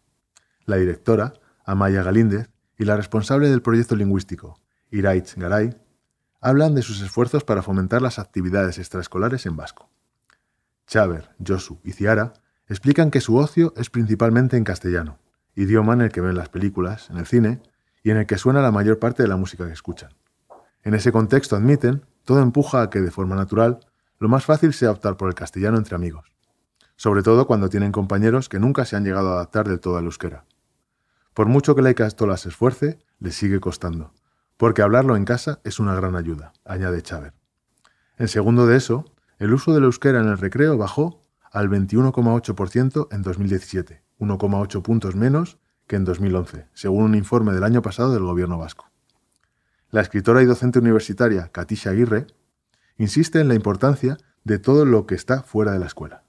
la 0.66 0.78
directora, 0.78 1.34
Amaya 1.66 2.04
Galíndez, 2.04 2.50
y 2.78 2.86
la 2.86 2.98
responsable 2.98 3.50
del 3.50 3.62
proyecto 3.62 3.96
lingüístico, 3.96 4.60
Iraitz 4.90 5.36
Garay, 5.36 5.78
hablan 6.42 6.74
de 6.76 6.82
sus 6.82 7.02
esfuerzos 7.02 7.44
para 7.44 7.62
fomentar 7.62 8.02
las 8.02 8.20
actividades 8.20 8.80
extraescolares 8.80 9.46
en 9.46 9.56
vasco. 9.56 9.90
Chaver, 10.88 11.30
Josu 11.46 11.80
y 11.84 11.94
Ciara 11.94 12.34
explican 12.68 13.12
que 13.12 13.22
su 13.22 13.38
ocio 13.38 13.74
es 13.78 13.90
principalmente 13.90 14.58
en 14.58 14.64
castellano, 14.64 15.20
idioma 15.56 15.94
en 15.94 16.02
el 16.02 16.12
que 16.12 16.22
ven 16.22 16.36
las 16.36 16.50
películas, 16.50 17.10
en 17.10 17.18
el 17.18 17.28
cine, 17.28 17.62
y 18.04 18.12
en 18.12 18.18
el 18.18 18.26
que 18.26 18.38
suena 18.38 18.62
la 18.62 18.72
mayor 18.72 19.00
parte 19.00 19.22
de 19.24 19.30
la 19.30 19.38
música 19.38 19.68
que 19.68 19.74
escuchan. 19.74 20.12
En 20.84 20.96
ese 20.96 21.12
contexto 21.12 21.56
admiten, 21.56 22.04
todo 22.26 22.42
empuja 22.42 22.82
a 22.82 22.90
que, 22.90 23.02
de 23.02 23.12
forma 23.12 23.36
natural, 23.36 23.80
lo 24.18 24.30
más 24.30 24.46
fácil 24.46 24.74
sea 24.74 24.92
optar 24.92 25.18
por 25.18 25.30
el 25.30 25.36
castellano 25.36 25.78
entre 25.78 25.96
amigos, 25.96 26.32
sobre 26.96 27.24
todo 27.24 27.46
cuando 27.46 27.70
tienen 27.70 27.92
compañeros 27.92 28.50
que 28.50 28.60
nunca 28.60 28.86
se 28.86 28.96
han 28.96 29.04
llegado 29.04 29.30
a 29.30 29.34
adaptar 29.34 29.68
del 29.68 29.80
todo 29.80 29.98
al 29.98 30.06
euskera. 30.06 30.46
Por 31.34 31.48
mucho 31.48 31.76
que 31.76 31.82
la 31.82 31.92
Icastola 31.92 32.36
se 32.36 32.50
esfuerce, 32.50 33.00
le 33.20 33.32
sigue 33.32 33.60
costando, 33.60 34.14
porque 34.58 34.82
hablarlo 34.82 35.16
en 35.16 35.24
casa 35.24 35.62
es 35.64 35.80
una 35.80 35.96
gran 35.96 36.16
ayuda, 36.16 36.52
añade 36.66 37.02
Chávez. 37.02 37.34
En 38.18 38.28
segundo 38.28 38.68
de 38.68 38.78
eso, 38.78 39.06
el 39.40 39.54
uso 39.54 39.74
del 39.74 39.86
euskera 39.86 40.20
en 40.20 40.28
el 40.28 40.38
recreo 40.38 40.78
bajó 40.78 41.22
al 41.52 41.70
21,8% 41.70 43.08
en 43.12 43.22
2017, 43.22 44.04
1,8 44.20 44.82
puntos 44.82 45.16
menos 45.16 45.58
que 45.88 45.96
en 45.96 46.04
2011, 46.04 46.68
según 46.74 47.04
un 47.04 47.16
informe 47.16 47.54
del 47.54 47.64
año 47.64 47.82
pasado 47.82 48.14
del 48.14 48.24
gobierno 48.24 48.58
vasco. 48.58 48.90
La 49.90 50.02
escritora 50.02 50.42
y 50.42 50.46
docente 50.46 50.80
universitaria 50.80 51.50
Katisha 51.50 51.90
Aguirre 51.90 52.28
insiste 52.98 53.40
en 53.40 53.48
la 53.48 53.56
importancia 53.56 54.18
de 54.44 54.60
todo 54.60 54.86
lo 54.86 55.06
que 55.06 55.16
está 55.16 55.44
fuera 55.44 55.72
de 55.72 55.80
la 55.80 55.88
escuela. 55.88 56.21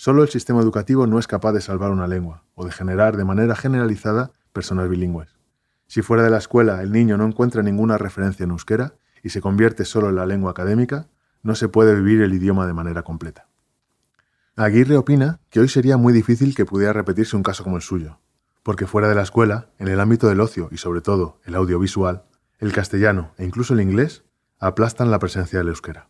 Solo 0.00 0.22
el 0.22 0.28
sistema 0.28 0.60
educativo 0.60 1.08
no 1.08 1.18
es 1.18 1.26
capaz 1.26 1.50
de 1.50 1.60
salvar 1.60 1.90
una 1.90 2.06
lengua 2.06 2.44
o 2.54 2.64
de 2.64 2.70
generar 2.70 3.16
de 3.16 3.24
manera 3.24 3.56
generalizada 3.56 4.30
personas 4.52 4.88
bilingües. 4.88 5.34
Si 5.88 6.02
fuera 6.02 6.22
de 6.22 6.30
la 6.30 6.38
escuela 6.38 6.84
el 6.84 6.92
niño 6.92 7.16
no 7.16 7.26
encuentra 7.26 7.64
ninguna 7.64 7.98
referencia 7.98 8.44
en 8.44 8.52
euskera 8.52 8.94
y 9.24 9.30
se 9.30 9.40
convierte 9.40 9.84
solo 9.84 10.08
en 10.08 10.14
la 10.14 10.24
lengua 10.24 10.52
académica, 10.52 11.08
no 11.42 11.56
se 11.56 11.68
puede 11.68 11.96
vivir 11.96 12.22
el 12.22 12.32
idioma 12.32 12.68
de 12.68 12.74
manera 12.74 13.02
completa. 13.02 13.48
Aguirre 14.54 14.96
opina 14.96 15.40
que 15.50 15.58
hoy 15.58 15.68
sería 15.68 15.96
muy 15.96 16.12
difícil 16.12 16.54
que 16.54 16.64
pudiera 16.64 16.92
repetirse 16.92 17.34
un 17.34 17.42
caso 17.42 17.64
como 17.64 17.74
el 17.74 17.82
suyo, 17.82 18.20
porque 18.62 18.86
fuera 18.86 19.08
de 19.08 19.16
la 19.16 19.22
escuela, 19.22 19.70
en 19.80 19.88
el 19.88 19.98
ámbito 19.98 20.28
del 20.28 20.40
ocio 20.40 20.68
y 20.70 20.76
sobre 20.76 21.00
todo 21.00 21.40
el 21.44 21.56
audiovisual, 21.56 22.22
el 22.60 22.72
castellano 22.72 23.32
e 23.36 23.44
incluso 23.44 23.74
el 23.74 23.80
inglés 23.80 24.22
aplastan 24.60 25.10
la 25.10 25.18
presencia 25.18 25.58
del 25.58 25.70
euskera. 25.70 26.08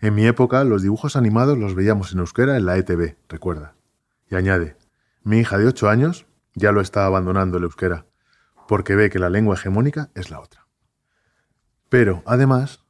En 0.00 0.14
mi 0.14 0.26
época, 0.26 0.62
los 0.64 0.82
dibujos 0.82 1.16
animados 1.16 1.56
los 1.56 1.74
veíamos 1.74 2.12
en 2.12 2.18
euskera 2.18 2.56
en 2.56 2.66
la 2.66 2.76
ETV, 2.76 3.16
recuerda. 3.28 3.74
Y 4.28 4.34
añade, 4.34 4.76
mi 5.22 5.38
hija 5.38 5.56
de 5.58 5.66
8 5.66 5.88
años 5.88 6.26
ya 6.54 6.72
lo 6.72 6.80
está 6.80 7.06
abandonando 7.06 7.58
el 7.58 7.64
euskera, 7.64 8.06
porque 8.68 8.94
ve 8.94 9.10
que 9.10 9.18
la 9.18 9.30
lengua 9.30 9.54
hegemónica 9.54 10.10
es 10.14 10.30
la 10.30 10.40
otra. 10.40 10.66
Pero, 11.88 12.22
además, 12.26 12.84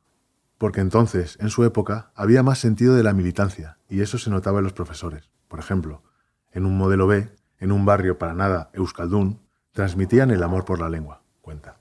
porque 0.59 0.81
entonces, 0.81 1.37
en 1.41 1.51
su 1.51 1.65
época, 1.65 2.11
había 2.15 2.43
más 2.43 2.59
sentido 2.59 2.95
de 2.95 3.03
la 3.03 3.13
militancia, 3.13 3.79
y 3.89 4.01
eso 4.01 4.19
se 4.19 4.31
notaba 4.31 4.59
en 4.59 4.65
los 4.65 4.73
profesores. 4.73 5.31
Por 5.49 5.59
ejemplo, 5.61 6.03
en 6.51 6.67
un 6.67 6.77
modelo 6.77 7.07
B, 7.07 7.31
en 7.59 7.73
un 7.73 7.85
barrio 7.85 8.19
para 8.19 8.35
nada 8.35 8.71
euskaldún, 8.73 9.47
transmitían 9.73 10.31
el 10.31 10.43
amor 10.43 10.65
por 10.65 10.81
la 10.81 10.89
lengua, 10.89 11.23
cuenta. 11.41 11.79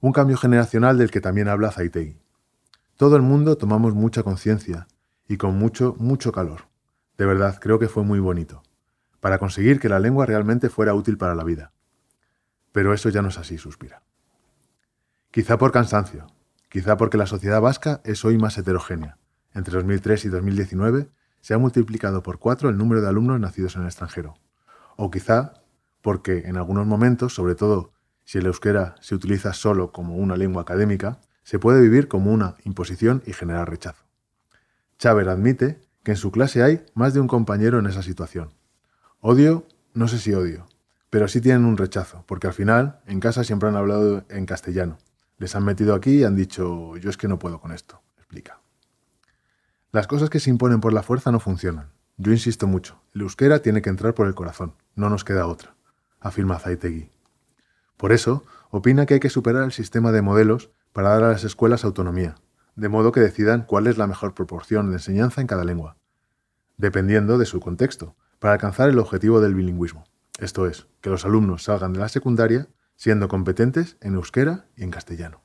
Un 0.00 0.12
cambio 0.12 0.36
generacional 0.36 0.98
del 0.98 1.10
que 1.10 1.20
también 1.20 1.48
habla 1.48 1.72
Zaitegui. 1.72 2.20
Todo 2.96 3.16
el 3.16 3.22
mundo 3.22 3.58
tomamos 3.58 3.94
mucha 3.94 4.22
conciencia 4.22 4.88
y 5.28 5.36
con 5.36 5.58
mucho, 5.58 5.94
mucho 5.98 6.32
calor. 6.32 6.68
De 7.18 7.26
verdad, 7.26 7.58
creo 7.60 7.78
que 7.78 7.88
fue 7.88 8.04
muy 8.04 8.20
bonito, 8.20 8.62
para 9.20 9.38
conseguir 9.38 9.80
que 9.80 9.90
la 9.90 9.98
lengua 9.98 10.24
realmente 10.24 10.70
fuera 10.70 10.94
útil 10.94 11.18
para 11.18 11.34
la 11.34 11.44
vida. 11.44 11.72
Pero 12.72 12.94
eso 12.94 13.10
ya 13.10 13.20
no 13.20 13.28
es 13.28 13.36
así, 13.36 13.58
suspira. 13.58 14.02
Quizá 15.30 15.58
por 15.58 15.72
cansancio, 15.72 16.26
quizá 16.70 16.96
porque 16.96 17.18
la 17.18 17.26
sociedad 17.26 17.60
vasca 17.60 18.00
es 18.04 18.24
hoy 18.24 18.38
más 18.38 18.56
heterogénea. 18.56 19.18
Entre 19.52 19.74
2003 19.74 20.24
y 20.24 20.28
2019 20.30 21.10
se 21.42 21.52
ha 21.52 21.58
multiplicado 21.58 22.22
por 22.22 22.38
cuatro 22.38 22.70
el 22.70 22.78
número 22.78 23.02
de 23.02 23.08
alumnos 23.08 23.38
nacidos 23.38 23.76
en 23.76 23.82
el 23.82 23.88
extranjero. 23.88 24.36
O 24.96 25.10
quizá 25.10 25.52
porque 26.00 26.44
en 26.46 26.56
algunos 26.56 26.86
momentos, 26.86 27.34
sobre 27.34 27.56
todo 27.56 27.92
si 28.24 28.38
el 28.38 28.46
euskera 28.46 28.94
se 29.00 29.14
utiliza 29.14 29.52
solo 29.52 29.92
como 29.92 30.16
una 30.16 30.36
lengua 30.36 30.62
académica, 30.62 31.20
se 31.46 31.60
puede 31.60 31.80
vivir 31.80 32.08
como 32.08 32.32
una 32.32 32.56
imposición 32.64 33.22
y 33.24 33.32
generar 33.32 33.70
rechazo. 33.70 34.04
Chávez 34.98 35.28
admite 35.28 35.80
que 36.02 36.10
en 36.10 36.16
su 36.16 36.32
clase 36.32 36.64
hay 36.64 36.84
más 36.94 37.14
de 37.14 37.20
un 37.20 37.28
compañero 37.28 37.78
en 37.78 37.86
esa 37.86 38.02
situación. 38.02 38.52
Odio, 39.20 39.64
no 39.94 40.08
sé 40.08 40.18
si 40.18 40.34
odio, 40.34 40.66
pero 41.08 41.28
sí 41.28 41.40
tienen 41.40 41.64
un 41.64 41.76
rechazo, 41.76 42.24
porque 42.26 42.48
al 42.48 42.52
final 42.52 42.98
en 43.06 43.20
casa 43.20 43.44
siempre 43.44 43.68
han 43.68 43.76
hablado 43.76 44.24
en 44.28 44.44
castellano. 44.44 44.98
Les 45.38 45.54
han 45.54 45.64
metido 45.64 45.94
aquí 45.94 46.18
y 46.18 46.24
han 46.24 46.34
dicho, 46.34 46.96
yo 46.96 47.10
es 47.10 47.16
que 47.16 47.28
no 47.28 47.38
puedo 47.38 47.60
con 47.60 47.70
esto, 47.70 48.02
explica. 48.16 48.58
Las 49.92 50.08
cosas 50.08 50.30
que 50.30 50.40
se 50.40 50.50
imponen 50.50 50.80
por 50.80 50.92
la 50.92 51.04
fuerza 51.04 51.30
no 51.30 51.38
funcionan. 51.38 51.90
Yo 52.16 52.32
insisto 52.32 52.66
mucho, 52.66 53.00
el 53.14 53.20
euskera 53.20 53.60
tiene 53.60 53.82
que 53.82 53.90
entrar 53.90 54.14
por 54.14 54.26
el 54.26 54.34
corazón, 54.34 54.74
no 54.96 55.10
nos 55.10 55.22
queda 55.22 55.46
otra, 55.46 55.76
afirma 56.18 56.58
Zaitegui. 56.58 57.08
Por 57.96 58.10
eso, 58.10 58.44
opina 58.70 59.06
que 59.06 59.14
hay 59.14 59.20
que 59.20 59.30
superar 59.30 59.62
el 59.62 59.72
sistema 59.72 60.10
de 60.10 60.22
modelos 60.22 60.70
para 60.96 61.10
dar 61.10 61.24
a 61.24 61.32
las 61.32 61.44
escuelas 61.44 61.84
autonomía, 61.84 62.36
de 62.74 62.88
modo 62.88 63.12
que 63.12 63.20
decidan 63.20 63.66
cuál 63.66 63.86
es 63.86 63.98
la 63.98 64.06
mejor 64.06 64.32
proporción 64.32 64.88
de 64.88 64.94
enseñanza 64.94 65.42
en 65.42 65.46
cada 65.46 65.62
lengua, 65.62 65.98
dependiendo 66.78 67.36
de 67.36 67.44
su 67.44 67.60
contexto, 67.60 68.16
para 68.38 68.54
alcanzar 68.54 68.88
el 68.88 68.98
objetivo 68.98 69.42
del 69.42 69.54
bilingüismo, 69.54 70.04
esto 70.38 70.66
es, 70.66 70.86
que 71.02 71.10
los 71.10 71.26
alumnos 71.26 71.64
salgan 71.64 71.92
de 71.92 71.98
la 71.98 72.08
secundaria 72.08 72.68
siendo 72.94 73.28
competentes 73.28 73.98
en 74.00 74.14
euskera 74.14 74.68
y 74.74 74.84
en 74.84 74.90
castellano. 74.90 75.42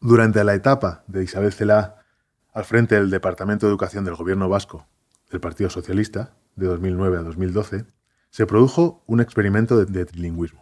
Durante 0.00 0.42
la 0.42 0.54
etapa 0.54 1.04
de 1.06 1.22
Isabel 1.22 1.52
Celá 1.52 2.04
al 2.52 2.64
frente 2.64 2.96
del 2.96 3.10
Departamento 3.10 3.66
de 3.66 3.70
Educación 3.70 4.04
del 4.04 4.16
Gobierno 4.16 4.48
Vasco 4.48 4.88
del 5.30 5.38
Partido 5.38 5.70
Socialista, 5.70 6.34
de 6.56 6.66
2009 6.66 7.18
a 7.18 7.22
2012, 7.22 7.86
se 8.30 8.46
produjo 8.46 9.04
un 9.06 9.20
experimento 9.20 9.84
de, 9.84 10.04
trilingüismo 10.04 10.60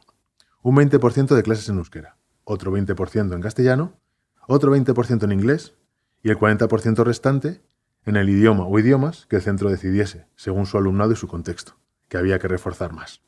un 0.61 0.76
20% 0.76 1.35
de 1.35 1.43
clases 1.43 1.71
en 1.71 1.79
euskera, 1.79 2.19
otro 2.44 2.72
20% 2.72 3.34
en 3.34 3.40
castellano, 3.40 4.00
otro 4.46 4.75
20% 4.75 5.25
en 5.25 5.32
inglés 5.32 5.75
y 6.22 6.30
el 6.30 6.38
40% 6.38 7.04
restante 7.04 7.62
en 8.04 8.16
el 8.16 8.28
idioma 8.28 8.66
o 8.66 8.78
idiomas 8.78 9.26
que 9.26 9.37
el 9.37 9.42
centro 9.42 9.70
decidiese, 9.70 10.26
según 10.37 10.66
su 10.66 10.76
alumnado 10.78 11.12
y 11.12 11.16
su 11.16 11.28
contexto, 11.28 11.76
que 12.08 12.18
había 12.18 12.38
que 12.38 12.49
reforzar 12.49 12.92
más. 12.92 13.22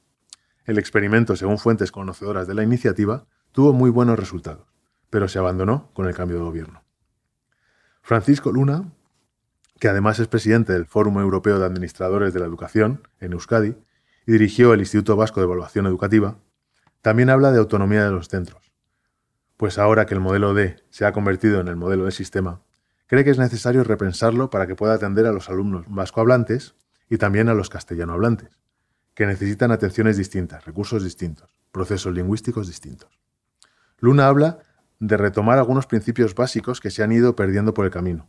El 0.64 0.78
experimento, 0.78 1.36
según 1.36 1.58
fuentes 1.58 1.92
conocedoras 1.92 2.46
de 2.46 2.54
la 2.54 2.62
iniciativa, 2.62 3.26
tuvo 3.52 3.72
muy 3.72 3.90
buenos 3.90 4.18
resultados, 4.18 4.66
pero 5.10 5.28
se 5.28 5.38
abandonó 5.38 5.90
con 5.92 6.06
el 6.06 6.14
cambio 6.14 6.38
de 6.38 6.44
gobierno. 6.44 6.82
Francisco 8.02 8.50
Luna, 8.50 8.92
que 9.78 9.88
además 9.88 10.18
es 10.18 10.28
presidente 10.28 10.72
del 10.72 10.86
Fórum 10.86 11.18
Europeo 11.18 11.58
de 11.58 11.66
Administradores 11.66 12.34
de 12.34 12.40
la 12.40 12.46
Educación 12.46 13.06
en 13.20 13.32
Euskadi 13.32 13.76
y 14.26 14.32
dirigió 14.32 14.72
el 14.72 14.80
Instituto 14.80 15.16
Vasco 15.16 15.40
de 15.40 15.44
Evaluación 15.44 15.86
Educativa, 15.86 16.38
también 17.02 17.30
habla 17.30 17.52
de 17.52 17.58
autonomía 17.58 18.04
de 18.04 18.10
los 18.10 18.28
centros, 18.28 18.63
pues 19.56 19.78
ahora 19.78 20.06
que 20.06 20.14
el 20.14 20.20
modelo 20.20 20.54
D 20.54 20.76
se 20.90 21.06
ha 21.06 21.12
convertido 21.12 21.60
en 21.60 21.68
el 21.68 21.76
modelo 21.76 22.04
de 22.04 22.10
sistema, 22.10 22.62
cree 23.06 23.24
que 23.24 23.30
es 23.30 23.38
necesario 23.38 23.84
repensarlo 23.84 24.50
para 24.50 24.66
que 24.66 24.74
pueda 24.74 24.94
atender 24.94 25.26
a 25.26 25.32
los 25.32 25.48
alumnos 25.48 25.86
vascohablantes 25.88 26.74
y 27.08 27.18
también 27.18 27.48
a 27.48 27.54
los 27.54 27.70
castellano 27.70 28.12
hablantes, 28.12 28.58
que 29.14 29.26
necesitan 29.26 29.70
atenciones 29.70 30.16
distintas, 30.16 30.64
recursos 30.64 31.04
distintos, 31.04 31.54
procesos 31.70 32.14
lingüísticos 32.14 32.66
distintos. 32.66 33.20
Luna 33.98 34.26
habla 34.26 34.58
de 34.98 35.16
retomar 35.16 35.58
algunos 35.58 35.86
principios 35.86 36.34
básicos 36.34 36.80
que 36.80 36.90
se 36.90 37.02
han 37.02 37.12
ido 37.12 37.36
perdiendo 37.36 37.74
por 37.74 37.84
el 37.84 37.90
camino, 37.90 38.28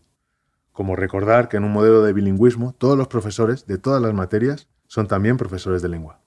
como 0.72 0.96
recordar 0.96 1.50
que 1.50 1.58
en 1.58 1.64
un 1.64 1.72
modelo 1.72 2.04
de 2.04 2.14
bilingüismo 2.14 2.74
todos 2.74 2.98
los 2.98 3.08
profesores 3.08 3.66
de 3.66 3.78
todas 3.78 4.02
las 4.02 4.14
materias 4.14 4.68
son 4.88 5.08
también 5.08 5.38
profesores 5.38 5.82
de 5.82 5.90
lengua 5.90 6.22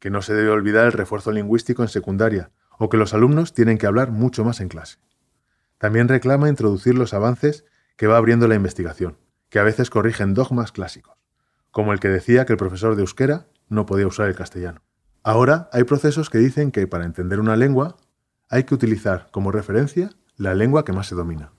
que 0.00 0.10
no 0.10 0.22
se 0.22 0.34
debe 0.34 0.50
olvidar 0.50 0.86
el 0.86 0.92
refuerzo 0.92 1.30
lingüístico 1.30 1.82
en 1.82 1.88
secundaria 1.88 2.50
o 2.82 2.88
que 2.88 2.96
los 2.96 3.12
alumnos 3.12 3.52
tienen 3.52 3.76
que 3.76 3.86
hablar 3.86 4.10
mucho 4.10 4.42
más 4.42 4.58
en 4.60 4.68
clase. 4.68 4.96
También 5.76 6.08
reclama 6.08 6.48
introducir 6.48 6.96
los 6.96 7.12
avances 7.12 7.66
que 7.96 8.06
va 8.06 8.16
abriendo 8.16 8.48
la 8.48 8.54
investigación, 8.54 9.18
que 9.50 9.58
a 9.58 9.64
veces 9.64 9.90
corrigen 9.90 10.32
dogmas 10.32 10.72
clásicos, 10.72 11.14
como 11.70 11.92
el 11.92 12.00
que 12.00 12.08
decía 12.08 12.46
que 12.46 12.54
el 12.54 12.58
profesor 12.58 12.96
de 12.96 13.02
euskera 13.02 13.48
no 13.68 13.84
podía 13.84 14.06
usar 14.06 14.28
el 14.28 14.34
castellano. 14.34 14.80
Ahora 15.22 15.68
hay 15.74 15.84
procesos 15.84 16.30
que 16.30 16.38
dicen 16.38 16.70
que 16.70 16.86
para 16.86 17.04
entender 17.04 17.38
una 17.38 17.54
lengua 17.54 17.98
hay 18.48 18.64
que 18.64 18.74
utilizar 18.74 19.28
como 19.30 19.52
referencia 19.52 20.08
la 20.36 20.54
lengua 20.54 20.86
que 20.86 20.94
más 20.94 21.06
se 21.06 21.14
domina. 21.14 21.52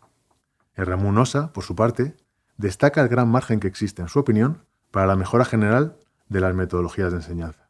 El 0.73 0.87
Ramón 0.87 1.19
Osa, 1.19 1.53
por 1.53 1.63
su 1.63 1.75
parte, 1.75 2.17
destaca 2.57 2.99
el 2.99 3.09
gran 3.09 3.29
margen 3.29 3.59
que 3.59 3.67
existe, 3.67 4.01
en 4.01 4.07
su 4.07 4.17
opinión, 4.17 4.65
para 4.89 5.05
la 5.05 5.15
mejora 5.15 5.45
general 5.45 5.99
de 6.29 6.41
las 6.41 6.55
metodologías 6.55 7.11
de 7.11 7.17
enseñanza. 7.17 7.69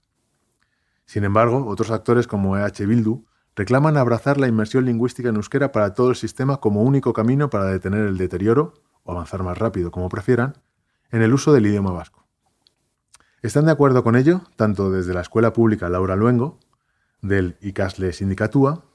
Sin 1.05 1.25
embargo, 1.25 1.67
otros 1.67 1.91
actores 1.91 2.27
como 2.27 2.57
EH 2.57 2.85
Bildu 2.85 3.25
reclaman 3.55 3.97
abrazar 3.97 4.39
la 4.39 4.47
inmersión 4.47 4.85
lingüística 4.85 5.29
en 5.29 5.35
euskera 5.35 5.71
para 5.71 5.93
todo 5.93 6.09
el 6.09 6.15
sistema 6.15 6.57
como 6.57 6.83
único 6.83 7.13
camino 7.13 7.49
para 7.49 7.65
detener 7.65 8.05
el 8.05 8.17
deterioro, 8.17 8.73
o 9.03 9.11
avanzar 9.11 9.43
más 9.43 9.57
rápido 9.57 9.91
como 9.91 10.09
prefieran, 10.09 10.57
en 11.11 11.21
el 11.21 11.33
uso 11.33 11.53
del 11.53 11.65
idioma 11.65 11.91
vasco. 11.91 12.25
Están 13.41 13.65
de 13.65 13.71
acuerdo 13.71 14.03
con 14.03 14.15
ello 14.15 14.41
tanto 14.55 14.91
desde 14.91 15.13
la 15.13 15.21
Escuela 15.21 15.53
Pública 15.53 15.89
Laura 15.89 16.15
Luengo, 16.15 16.59
del 17.21 17.57
ICASLE 17.61 18.13
Sindicatúa, 18.13 18.85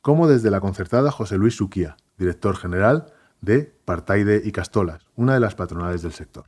como 0.00 0.28
desde 0.28 0.50
la 0.50 0.60
concertada 0.60 1.10
José 1.10 1.36
Luis 1.36 1.56
Suquía, 1.56 1.96
director 2.16 2.56
general 2.56 3.12
de 3.40 3.74
Partaide 3.84 4.40
y 4.44 4.52
Castolas, 4.52 5.08
una 5.16 5.34
de 5.34 5.40
las 5.40 5.54
patronales 5.54 6.02
del 6.02 6.12
sector. 6.12 6.46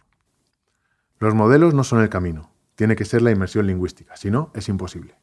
Los 1.18 1.34
modelos 1.34 1.74
no 1.74 1.84
son 1.84 2.00
el 2.00 2.08
camino, 2.08 2.52
tiene 2.76 2.94
que 2.94 3.04
ser 3.04 3.22
la 3.22 3.32
inmersión 3.32 3.66
lingüística, 3.66 4.16
si 4.16 4.30
no, 4.30 4.50
es 4.54 4.68
imposible. 4.68 5.16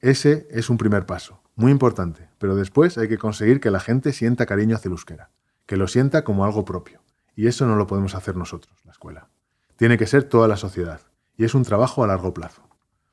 Ese 0.00 0.46
es 0.50 0.70
un 0.70 0.78
primer 0.78 1.06
paso, 1.06 1.42
muy 1.56 1.72
importante, 1.72 2.28
pero 2.38 2.54
después 2.54 2.98
hay 2.98 3.08
que 3.08 3.18
conseguir 3.18 3.60
que 3.60 3.70
la 3.70 3.80
gente 3.80 4.12
sienta 4.12 4.46
cariño 4.46 4.76
hacia 4.76 4.88
el 4.88 4.92
euskera, 4.92 5.30
que 5.66 5.76
lo 5.76 5.88
sienta 5.88 6.22
como 6.22 6.44
algo 6.44 6.64
propio, 6.64 7.00
y 7.34 7.46
eso 7.46 7.66
no 7.66 7.76
lo 7.76 7.86
podemos 7.86 8.14
hacer 8.14 8.36
nosotros, 8.36 8.76
la 8.84 8.92
escuela. 8.92 9.28
Tiene 9.76 9.98
que 9.98 10.06
ser 10.06 10.24
toda 10.24 10.48
la 10.48 10.56
sociedad, 10.56 11.00
y 11.36 11.44
es 11.44 11.54
un 11.54 11.64
trabajo 11.64 12.04
a 12.04 12.06
largo 12.06 12.32
plazo. 12.32 12.62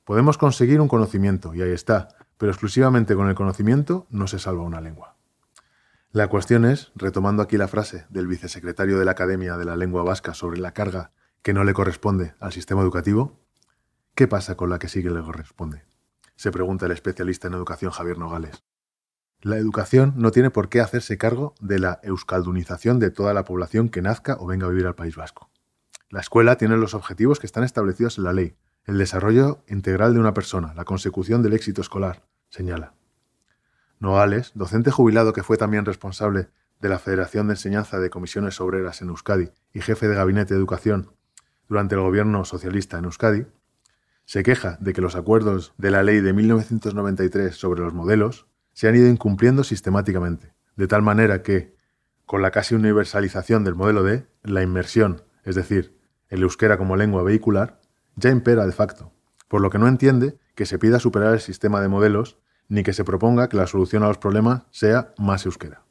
Podemos 0.03 0.37
conseguir 0.37 0.79
un 0.79 0.87
conocimiento, 0.87 1.55
y 1.55 1.61
ahí 1.61 1.71
está, 1.71 2.09
pero 2.37 2.51
exclusivamente 2.51 3.15
con 3.15 3.29
el 3.29 3.35
conocimiento 3.35 4.05
no 4.09 4.27
se 4.27 4.39
salva 4.39 4.63
una 4.63 4.81
lengua. 4.81 5.15
La 6.11 6.27
cuestión 6.27 6.65
es, 6.65 6.91
retomando 6.95 7.41
aquí 7.41 7.57
la 7.57 7.67
frase 7.67 8.05
del 8.09 8.27
vicesecretario 8.27 8.99
de 8.99 9.05
la 9.05 9.11
Academia 9.11 9.57
de 9.57 9.65
la 9.65 9.75
Lengua 9.75 10.03
Vasca 10.03 10.33
sobre 10.33 10.59
la 10.59 10.71
carga 10.71 11.11
que 11.41 11.53
no 11.53 11.63
le 11.63 11.73
corresponde 11.73 12.35
al 12.39 12.53
sistema 12.53 12.81
educativo, 12.81 13.39
¿Qué 14.15 14.29
pasa 14.29 14.55
con 14.55 14.69
la 14.69 14.79
que 14.79 14.87
sigue 14.87 15.09
le 15.09 15.21
corresponde? 15.21 15.83
Se 16.35 16.51
pregunta 16.51 16.85
el 16.85 16.91
especialista 16.91 17.47
en 17.47 17.53
educación 17.53 17.91
Javier 17.91 18.17
Nogales. 18.17 18.63
La 19.41 19.57
educación 19.57 20.13
no 20.17 20.31
tiene 20.31 20.49
por 20.49 20.69
qué 20.69 20.81
hacerse 20.81 21.17
cargo 21.17 21.53
de 21.59 21.79
la 21.79 21.99
euskaldunización 22.03 22.99
de 22.99 23.11
toda 23.11 23.33
la 23.33 23.45
población 23.45 23.89
que 23.89 24.01
nazca 24.01 24.37
o 24.39 24.47
venga 24.47 24.65
a 24.65 24.69
vivir 24.69 24.87
al 24.87 24.95
País 24.95 25.15
Vasco. 25.15 25.49
La 26.09 26.19
escuela 26.19 26.57
tiene 26.57 26.77
los 26.77 26.93
objetivos 26.93 27.39
que 27.39 27.45
están 27.45 27.63
establecidos 27.63 28.17
en 28.17 28.23
la 28.23 28.33
ley, 28.33 28.55
el 28.85 28.97
desarrollo 28.97 29.63
integral 29.67 30.13
de 30.13 30.19
una 30.19 30.33
persona, 30.33 30.73
la 30.73 30.85
consecución 30.85 31.41
del 31.41 31.53
éxito 31.53 31.81
escolar, 31.81 32.23
señala. 32.49 32.93
Nogales, 33.99 34.51
docente 34.55 34.91
jubilado 34.91 35.33
que 35.33 35.43
fue 35.43 35.57
también 35.57 35.85
responsable 35.85 36.49
de 36.79 36.89
la 36.89 36.99
Federación 36.99 37.47
de 37.47 37.53
Enseñanza 37.53 37.99
de 37.99 38.09
Comisiones 38.09 38.59
Obreras 38.61 39.01
en 39.01 39.09
Euskadi 39.09 39.51
y 39.73 39.81
jefe 39.81 40.07
de 40.07 40.15
Gabinete 40.15 40.53
de 40.53 40.59
Educación 40.59 41.11
durante 41.67 41.95
el 41.95 42.01
gobierno 42.01 42.45
socialista 42.45 42.99
en 42.99 43.05
Euskadi, 43.05 43.45
se 44.25 44.43
queja 44.43 44.77
de 44.81 44.93
que 44.93 45.01
los 45.01 45.15
acuerdos 45.15 45.73
de 45.77 45.91
la 45.91 46.03
ley 46.03 46.19
de 46.19 46.33
1993 46.33 47.55
sobre 47.55 47.81
los 47.81 47.93
modelos 47.93 48.47
se 48.73 48.87
han 48.87 48.95
ido 48.95 49.07
incumpliendo 49.07 49.63
sistemáticamente, 49.63 50.53
de 50.75 50.87
tal 50.87 51.01
manera 51.01 51.41
que, 51.41 51.75
con 52.25 52.41
la 52.41 52.51
casi 52.51 52.75
universalización 52.75 53.63
del 53.63 53.75
modelo 53.75 54.03
D, 54.03 54.27
la 54.43 54.63
inmersión, 54.63 55.23
es 55.43 55.55
decir, 55.55 55.97
el 56.27 56.41
euskera 56.41 56.77
como 56.77 56.95
lengua 56.95 57.23
vehicular, 57.23 57.79
ya 58.15 58.31
impera 58.31 58.65
de 58.65 58.71
facto, 58.71 59.13
por 59.47 59.61
lo 59.61 59.69
que 59.69 59.77
no 59.77 59.87
entiende 59.87 60.37
que 60.55 60.65
se 60.65 60.79
pida 60.79 60.99
superar 60.99 61.33
el 61.33 61.39
sistema 61.39 61.81
de 61.81 61.87
modelos 61.87 62.39
ni 62.67 62.83
que 62.83 62.93
se 62.93 63.03
proponga 63.03 63.47
que 63.47 63.57
la 63.57 63.67
solución 63.67 64.03
a 64.03 64.07
los 64.07 64.17
problemas 64.17 64.63
sea 64.71 65.13
más 65.17 65.45
euskera. 65.45 65.83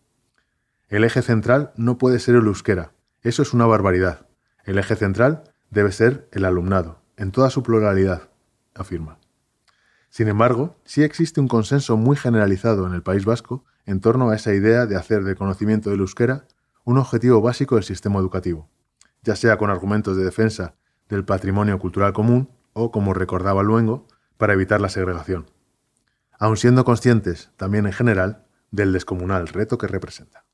El 0.88 1.04
eje 1.04 1.22
central 1.22 1.72
no 1.76 1.98
puede 1.98 2.18
ser 2.18 2.34
el 2.34 2.46
euskera, 2.46 2.92
eso 3.22 3.42
es 3.42 3.54
una 3.54 3.66
barbaridad. 3.66 4.26
El 4.64 4.78
eje 4.78 4.96
central 4.96 5.44
debe 5.70 5.92
ser 5.92 6.28
el 6.32 6.44
alumnado, 6.44 7.03
en 7.16 7.30
toda 7.30 7.50
su 7.50 7.62
pluralidad, 7.62 8.30
afirma. 8.74 9.18
Sin 10.10 10.28
embargo, 10.28 10.76
sí 10.84 11.02
existe 11.02 11.40
un 11.40 11.48
consenso 11.48 11.96
muy 11.96 12.16
generalizado 12.16 12.86
en 12.86 12.94
el 12.94 13.02
País 13.02 13.24
Vasco 13.24 13.64
en 13.86 14.00
torno 14.00 14.30
a 14.30 14.36
esa 14.36 14.54
idea 14.54 14.86
de 14.86 14.96
hacer 14.96 15.24
del 15.24 15.36
conocimiento 15.36 15.90
del 15.90 16.00
euskera 16.00 16.46
un 16.84 16.98
objetivo 16.98 17.40
básico 17.40 17.74
del 17.74 17.84
sistema 17.84 18.18
educativo, 18.18 18.68
ya 19.22 19.36
sea 19.36 19.56
con 19.58 19.70
argumentos 19.70 20.16
de 20.16 20.24
defensa 20.24 20.76
del 21.08 21.24
patrimonio 21.24 21.78
cultural 21.78 22.12
común 22.12 22.50
o, 22.72 22.90
como 22.90 23.14
recordaba 23.14 23.62
Luengo, 23.62 24.06
para 24.36 24.52
evitar 24.52 24.80
la 24.80 24.88
segregación, 24.88 25.50
aun 26.38 26.56
siendo 26.56 26.84
conscientes, 26.84 27.50
también 27.56 27.86
en 27.86 27.92
general, 27.92 28.46
del 28.70 28.92
descomunal 28.92 29.48
reto 29.48 29.78
que 29.78 29.86
representa. 29.86 30.44